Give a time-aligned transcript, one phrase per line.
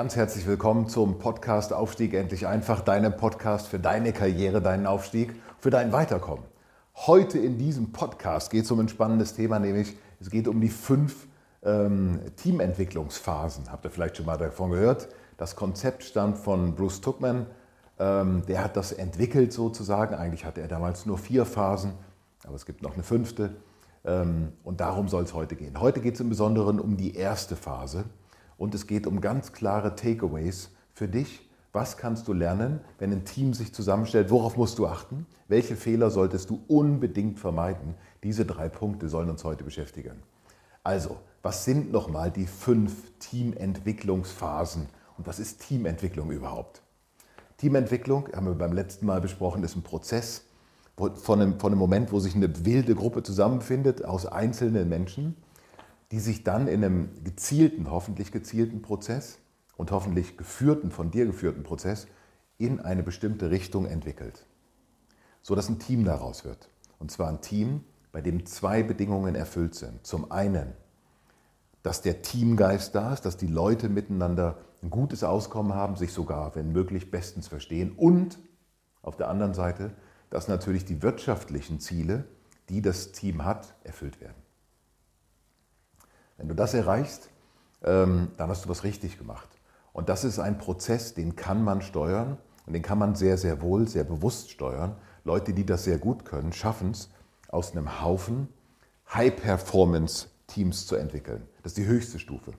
[0.00, 5.34] Ganz herzlich willkommen zum Podcast Aufstieg endlich einfach, deinem Podcast für deine Karriere, deinen Aufstieg,
[5.58, 6.46] für dein Weiterkommen.
[6.94, 10.70] Heute in diesem Podcast geht es um ein spannendes Thema, nämlich es geht um die
[10.70, 11.28] fünf
[11.62, 13.70] ähm, Teamentwicklungsphasen.
[13.70, 15.10] Habt ihr vielleicht schon mal davon gehört?
[15.36, 17.44] Das Konzept stammt von Bruce Tuckman.
[17.98, 20.14] Ähm, der hat das entwickelt sozusagen.
[20.14, 21.92] Eigentlich hatte er damals nur vier Phasen,
[22.46, 23.50] aber es gibt noch eine fünfte.
[24.06, 25.78] Ähm, und darum soll es heute gehen.
[25.78, 28.06] Heute geht es im Besonderen um die erste Phase
[28.60, 31.48] und es geht um ganz klare Takeaways für dich.
[31.72, 34.30] Was kannst du lernen, wenn ein Team sich zusammenstellt?
[34.30, 35.24] Worauf musst du achten?
[35.48, 37.94] Welche Fehler solltest du unbedingt vermeiden?
[38.22, 40.22] Diese drei Punkte sollen uns heute beschäftigen.
[40.84, 46.82] Also, was sind nochmal die fünf Teamentwicklungsphasen und was ist Teamentwicklung überhaupt?
[47.56, 50.44] Teamentwicklung, haben wir beim letzten Mal besprochen, ist ein Prozess
[50.98, 55.34] von einem, von einem Moment, wo sich eine wilde Gruppe zusammenfindet aus einzelnen Menschen
[56.10, 59.38] die sich dann in einem gezielten, hoffentlich gezielten Prozess
[59.76, 62.06] und hoffentlich geführten, von dir geführten Prozess
[62.58, 64.46] in eine bestimmte Richtung entwickelt.
[65.42, 66.68] So dass ein Team daraus wird.
[66.98, 70.04] Und zwar ein Team, bei dem zwei Bedingungen erfüllt sind.
[70.06, 70.72] Zum einen,
[71.82, 76.54] dass der Teamgeist da ist, dass die Leute miteinander ein gutes Auskommen haben, sich sogar,
[76.56, 77.92] wenn möglich, bestens verstehen.
[77.92, 78.38] Und
[79.02, 79.92] auf der anderen Seite,
[80.28, 82.24] dass natürlich die wirtschaftlichen Ziele,
[82.68, 84.39] die das Team hat, erfüllt werden.
[86.40, 87.28] Wenn du das erreichst,
[87.84, 89.48] ähm, dann hast du was richtig gemacht.
[89.92, 93.60] Und das ist ein Prozess, den kann man steuern und den kann man sehr, sehr
[93.60, 94.96] wohl, sehr bewusst steuern.
[95.24, 97.10] Leute, die das sehr gut können, schaffen es,
[97.48, 98.48] aus einem Haufen
[99.12, 101.46] High-Performance-Teams zu entwickeln.
[101.62, 102.52] Das ist die höchste Stufe.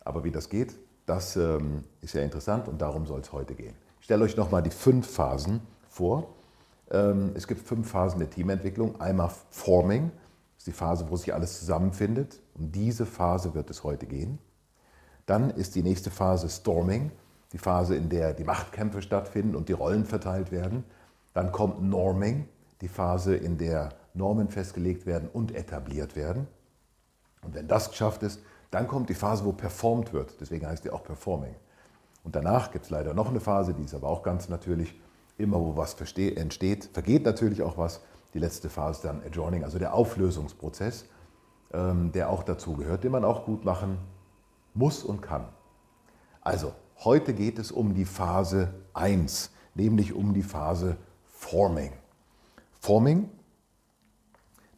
[0.00, 0.74] Aber wie das geht,
[1.06, 3.76] das ähm, ist ja interessant und darum soll es heute gehen.
[4.00, 6.34] Ich stelle euch nochmal die fünf Phasen vor.
[6.90, 9.00] Ähm, es gibt fünf Phasen der Teamentwicklung.
[9.00, 10.10] Einmal Forming,
[10.64, 12.40] ist die Phase, wo sich alles zusammenfindet.
[12.54, 14.38] Um diese Phase wird es heute gehen.
[15.26, 17.10] Dann ist die nächste Phase Storming,
[17.52, 20.84] die Phase, in der die Machtkämpfe stattfinden und die Rollen verteilt werden.
[21.34, 22.48] Dann kommt Norming,
[22.80, 26.46] die Phase, in der Normen festgelegt werden und etabliert werden.
[27.42, 30.40] Und wenn das geschafft ist, dann kommt die Phase, wo performt wird.
[30.40, 31.54] Deswegen heißt die auch Performing.
[32.22, 34.98] Und danach gibt es leider noch eine Phase, die ist aber auch ganz natürlich.
[35.36, 38.00] Immer wo was entsteht, vergeht natürlich auch was.
[38.34, 41.06] Die letzte Phase dann Adjoining, also der Auflösungsprozess,
[41.72, 43.98] ähm, der auch dazu gehört, den man auch gut machen
[44.74, 45.48] muss und kann.
[46.40, 46.72] Also,
[47.04, 51.92] heute geht es um die Phase 1, nämlich um die Phase Forming.
[52.80, 53.30] Forming,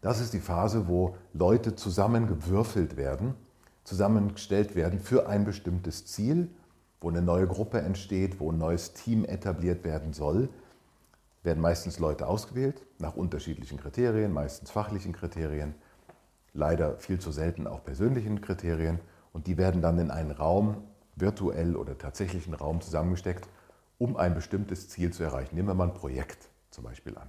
[0.02, 3.34] das ist die Phase, wo Leute zusammengewürfelt werden,
[3.84, 6.50] zusammengestellt werden für ein bestimmtes Ziel,
[7.00, 10.50] wo eine neue Gruppe entsteht, wo ein neues Team etabliert werden soll
[11.46, 15.74] werden meistens Leute ausgewählt nach unterschiedlichen Kriterien, meistens fachlichen Kriterien,
[16.52, 19.00] leider viel zu selten auch persönlichen Kriterien.
[19.32, 20.82] Und die werden dann in einen Raum,
[21.14, 23.48] virtuell oder tatsächlichen Raum zusammengesteckt,
[23.98, 25.54] um ein bestimmtes Ziel zu erreichen.
[25.54, 27.28] Nehmen wir mal ein Projekt zum Beispiel an.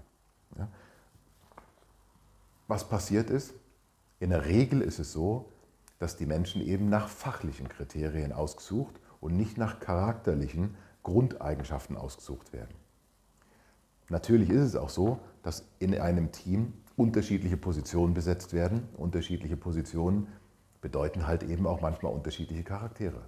[0.57, 0.67] Ja.
[2.67, 3.53] Was passiert ist,
[4.19, 5.53] in der Regel ist es so,
[5.99, 12.75] dass die Menschen eben nach fachlichen Kriterien ausgesucht und nicht nach charakterlichen Grundeigenschaften ausgesucht werden.
[14.09, 18.87] Natürlich ist es auch so, dass in einem Team unterschiedliche Positionen besetzt werden.
[18.97, 20.27] Unterschiedliche Positionen
[20.81, 23.21] bedeuten halt eben auch manchmal unterschiedliche Charaktere.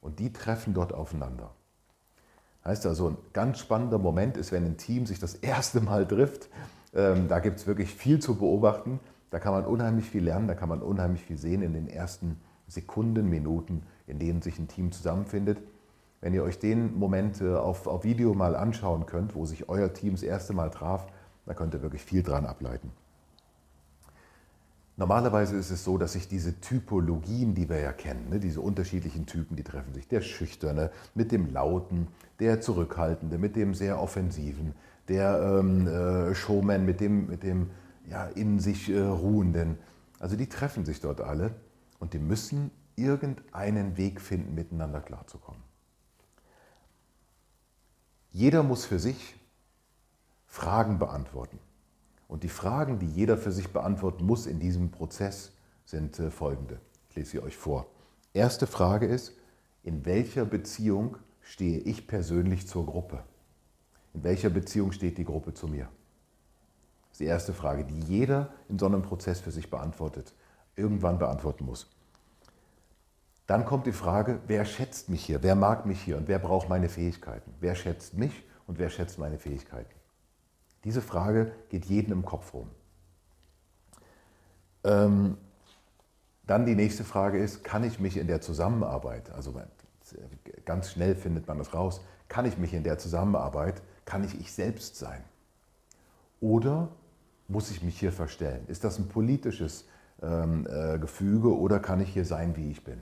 [0.00, 1.54] Und die treffen dort aufeinander.
[2.64, 6.48] Heißt also, ein ganz spannender Moment ist, wenn ein Team sich das erste Mal trifft.
[6.94, 8.98] Ähm, da gibt es wirklich viel zu beobachten.
[9.30, 12.40] Da kann man unheimlich viel lernen, da kann man unheimlich viel sehen in den ersten
[12.68, 15.58] Sekunden, Minuten, in denen sich ein Team zusammenfindet.
[16.26, 19.92] Wenn ihr euch den Moment äh, auf, auf Video mal anschauen könnt, wo sich euer
[19.92, 21.06] Team das erste Mal traf,
[21.44, 22.90] da könnt ihr wirklich viel dran ableiten.
[24.96, 29.26] Normalerweise ist es so, dass sich diese Typologien, die wir ja kennen, ne, diese unterschiedlichen
[29.26, 30.08] Typen, die treffen sich.
[30.08, 32.08] Der Schüchterne mit dem Lauten,
[32.40, 34.74] der Zurückhaltende mit dem sehr Offensiven,
[35.06, 37.70] der ähm, äh, Showman mit dem, mit dem
[38.10, 39.78] ja, in sich äh, Ruhenden.
[40.18, 41.54] Also die treffen sich dort alle
[42.00, 45.65] und die müssen irgendeinen Weg finden, miteinander klarzukommen.
[48.36, 49.34] Jeder muss für sich
[50.46, 51.58] Fragen beantworten.
[52.28, 55.52] Und die Fragen, die jeder für sich beantworten muss in diesem Prozess,
[55.86, 56.78] sind äh, folgende.
[57.08, 57.86] Ich lese sie euch vor.
[58.34, 59.32] Erste Frage ist,
[59.84, 63.24] in welcher Beziehung stehe ich persönlich zur Gruppe?
[64.12, 65.88] In welcher Beziehung steht die Gruppe zu mir?
[67.04, 70.34] Das ist die erste Frage, die jeder in so einem Prozess für sich beantwortet,
[70.74, 71.90] irgendwann beantworten muss.
[73.46, 76.68] Dann kommt die Frage, wer schätzt mich hier, wer mag mich hier und wer braucht
[76.68, 77.54] meine Fähigkeiten?
[77.60, 79.94] Wer schätzt mich und wer schätzt meine Fähigkeiten?
[80.84, 82.70] Diese Frage geht jedem im Kopf rum.
[84.84, 85.36] Ähm,
[86.46, 89.60] dann die nächste Frage ist, kann ich mich in der Zusammenarbeit, also
[90.64, 94.52] ganz schnell findet man das raus, kann ich mich in der Zusammenarbeit, kann ich ich
[94.52, 95.22] selbst sein?
[96.40, 96.88] Oder
[97.48, 98.64] muss ich mich hier verstellen?
[98.68, 99.88] Ist das ein politisches
[100.22, 103.00] ähm, äh, Gefüge oder kann ich hier sein, wie ich bin?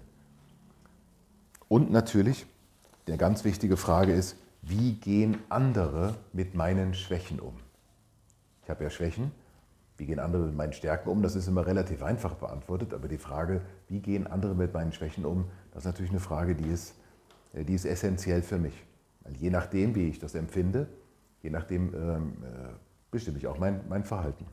[1.74, 2.46] Und natürlich,
[3.08, 7.54] eine ganz wichtige Frage ist, wie gehen andere mit meinen Schwächen um?
[8.62, 9.32] Ich habe ja Schwächen.
[9.96, 11.20] Wie gehen andere mit meinen Stärken um?
[11.20, 12.94] Das ist immer relativ einfach beantwortet.
[12.94, 16.54] Aber die Frage, wie gehen andere mit meinen Schwächen um, das ist natürlich eine Frage,
[16.54, 16.94] die ist,
[17.54, 18.84] äh, die ist essentiell für mich.
[19.24, 20.86] Weil je nachdem, wie ich das empfinde,
[21.42, 22.68] je nachdem ähm, äh,
[23.10, 24.46] bestimme ich auch mein, mein Verhalten.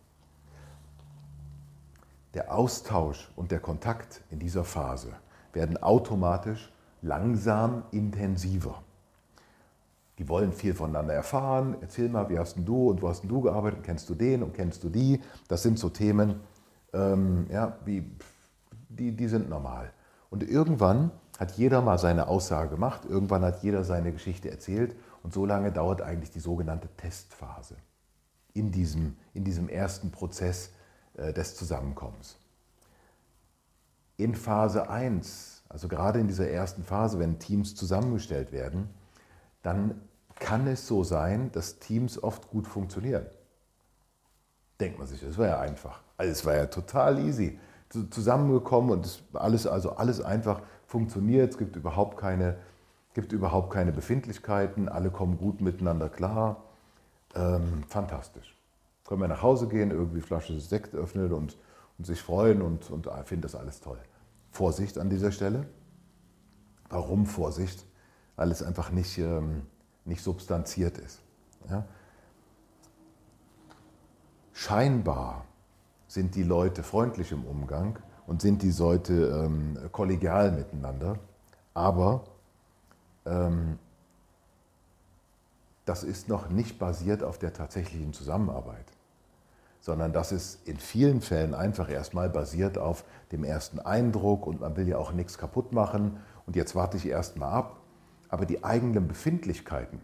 [2.34, 5.14] Der Austausch und der Kontakt in dieser Phase
[5.54, 6.72] werden automatisch
[7.02, 8.82] langsam intensiver.
[10.18, 11.76] Die wollen viel voneinander erfahren.
[11.82, 13.80] Erzähl mal, wie hast denn du und wo hast denn du gearbeitet?
[13.84, 15.20] Kennst du den und kennst du die?
[15.48, 16.42] Das sind so Themen,
[16.94, 18.04] ähm, ja, wie,
[18.90, 19.92] die, die sind normal.
[20.30, 25.34] Und irgendwann hat jeder mal seine Aussage gemacht, irgendwann hat jeder seine Geschichte erzählt und
[25.34, 27.76] so lange dauert eigentlich die sogenannte Testphase
[28.54, 30.72] in diesem, in diesem ersten Prozess
[31.16, 32.38] äh, des Zusammenkommens.
[34.18, 38.90] In Phase 1, also gerade in dieser ersten Phase, wenn Teams zusammengestellt werden,
[39.64, 40.02] dann
[40.36, 43.26] kann es so sein, dass Teams oft gut funktionieren.
[44.80, 46.02] Denkt man sich, das war ja einfach.
[46.18, 47.58] Also es war ja total easy.
[48.10, 51.52] Zusammengekommen und alles, also alles einfach funktioniert.
[51.52, 52.58] Es gibt überhaupt keine,
[53.14, 54.90] gibt überhaupt keine Befindlichkeiten.
[54.90, 56.64] Alle kommen gut miteinander klar.
[57.36, 58.58] Ähm, fantastisch.
[59.06, 61.58] Können wir nach Hause gehen, irgendwie Flasche Sekt öffnen und,
[61.98, 64.00] und sich freuen und, und finden das alles toll.
[64.62, 65.66] Vorsicht an dieser Stelle.
[66.88, 67.84] Warum Vorsicht?
[68.36, 69.64] Weil es einfach nicht, ähm,
[70.06, 71.20] nicht substanziert ist.
[71.68, 71.84] Ja?
[74.54, 75.46] Scheinbar
[76.06, 77.98] sind die Leute freundlich im Umgang
[78.28, 81.18] und sind die Leute ähm, kollegial miteinander,
[81.74, 82.26] aber
[83.26, 83.80] ähm,
[85.86, 88.86] das ist noch nicht basiert auf der tatsächlichen Zusammenarbeit,
[89.82, 94.78] sondern das ist in vielen Fällen einfach erstmal basiert auf dem ersten Eindruck und man
[94.78, 97.82] will ja auch nichts kaputt machen und jetzt warte ich erstmal ab
[98.32, 100.00] aber die eigenen Befindlichkeiten,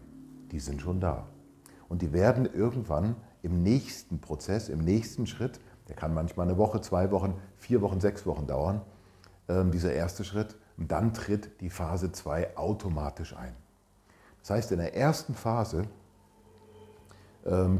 [0.52, 1.26] die sind schon da.
[1.88, 5.58] Und die werden irgendwann im nächsten Prozess, im nächsten Schritt,
[5.88, 8.82] der kann manchmal eine Woche, zwei Wochen, vier Wochen, sechs Wochen dauern,
[9.48, 13.54] ähm, dieser erste Schritt, und dann tritt die Phase 2 automatisch ein.
[14.40, 15.84] Das heißt, in der ersten Phase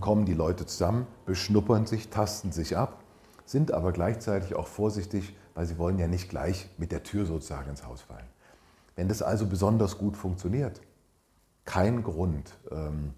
[0.01, 3.03] kommen die Leute zusammen, beschnuppern sich, tasten sich ab,
[3.45, 7.69] sind aber gleichzeitig auch vorsichtig, weil sie wollen ja nicht gleich mit der Tür sozusagen
[7.71, 8.27] ins Haus fallen.
[8.97, 10.81] Wenn das also besonders gut funktioniert,
[11.65, 13.13] kein Grund ähm,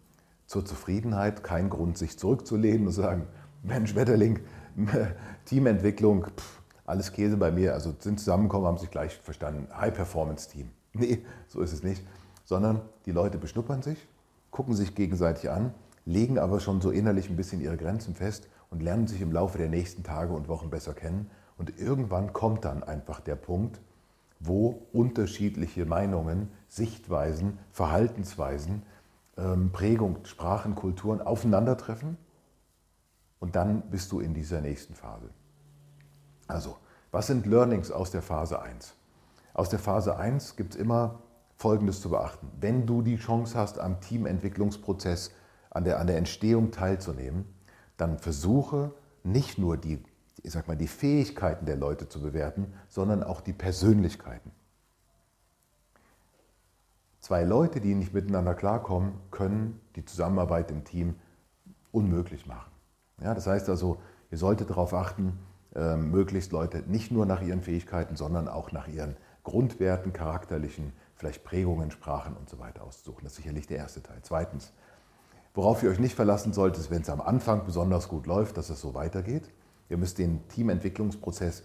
[0.47, 3.28] zur Zufriedenheit, kein Grund, sich zurückzulehnen und zu sagen,
[3.62, 4.40] Mensch, Wetterling,
[5.45, 10.71] Teamentwicklung, pff, alles Käse bei mir, also sind zusammengekommen, haben sich gleich verstanden, High-Performance-Team.
[10.92, 12.04] Nee, so ist es nicht,
[12.45, 14.09] sondern die Leute beschnuppern sich,
[14.50, 15.73] gucken sich gegenseitig an,
[16.11, 19.59] legen aber schon so innerlich ein bisschen ihre Grenzen fest und lernen sich im Laufe
[19.59, 21.31] der nächsten Tage und Wochen besser kennen.
[21.57, 23.81] Und irgendwann kommt dann einfach der Punkt,
[24.40, 28.83] wo unterschiedliche Meinungen, Sichtweisen, Verhaltensweisen,
[29.37, 32.17] ähm, Prägung, Sprachen, Kulturen aufeinandertreffen.
[33.38, 35.31] Und dann bist du in dieser nächsten Phase.
[36.49, 36.76] Also,
[37.11, 38.95] was sind Learnings aus der Phase 1?
[39.55, 41.21] Aus der Phase 1 gibt es immer
[41.57, 42.50] Folgendes zu beachten.
[42.59, 45.33] Wenn du die Chance hast, am Teamentwicklungsprozess,
[45.71, 47.47] an der, an der Entstehung teilzunehmen,
[47.97, 50.03] dann versuche nicht nur die
[50.43, 54.53] ich sag mal, die Fähigkeiten der Leute zu bewerten, sondern auch die Persönlichkeiten.
[57.21, 61.17] Zwei Leute, die nicht miteinander klarkommen, können die Zusammenarbeit im Team
[61.93, 62.71] unmöglich machen.
[63.23, 64.00] Ja, das heißt also,
[64.31, 65.39] ihr solltet darauf achten,
[65.75, 71.45] äh, möglichst Leute nicht nur nach ihren Fähigkeiten, sondern auch nach ihren Grundwerten, charakterlichen, vielleicht
[71.45, 73.25] Prägungen, Sprachen und so weiter auszusuchen.
[73.25, 74.19] Das ist sicherlich der erste Teil.
[74.23, 74.73] Zweitens,
[75.54, 78.71] worauf ihr euch nicht verlassen solltet, ist, wenn es am Anfang besonders gut läuft, dass
[78.71, 79.50] es so weitergeht.
[79.88, 81.64] Ihr müsst den Teamentwicklungsprozess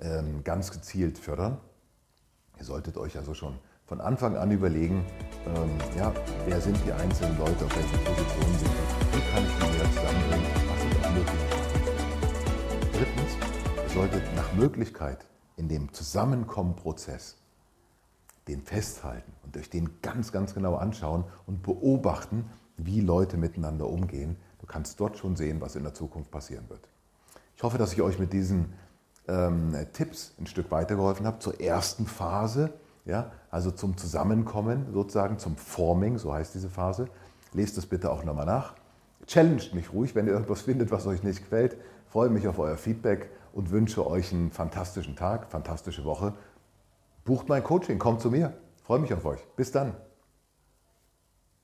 [0.00, 1.58] ähm, ganz gezielt fördern.
[2.58, 5.04] Ihr solltet euch also schon von Anfang an überlegen,
[5.46, 6.12] ähm, ja,
[6.46, 9.90] wer sind die einzelnen Leute, auf welchen Positionen sind die, wie kann ich die wieder
[9.90, 11.70] zusammenbringen, was sind auch möglich machen.
[12.92, 17.36] Drittens, ihr solltet nach Möglichkeit in dem Zusammenkommenprozess
[18.46, 22.48] den festhalten und euch den ganz, ganz genau anschauen und beobachten,
[22.86, 24.36] wie Leute miteinander umgehen.
[24.60, 26.88] Du kannst dort schon sehen, was in der Zukunft passieren wird.
[27.56, 28.72] Ich hoffe, dass ich euch mit diesen
[29.28, 32.72] ähm, Tipps ein Stück weitergeholfen habe zur ersten Phase,
[33.04, 37.08] ja, also zum Zusammenkommen sozusagen, zum Forming, so heißt diese Phase.
[37.52, 38.74] Lest es bitte auch nochmal nach.
[39.26, 41.76] Challenged mich ruhig, wenn ihr irgendwas findet, was euch nicht gefällt.
[42.08, 46.34] Freue mich auf euer Feedback und wünsche euch einen fantastischen Tag, fantastische Woche.
[47.24, 48.54] Bucht mein Coaching, kommt zu mir.
[48.82, 49.40] Freue mich auf euch.
[49.56, 49.94] Bis dann.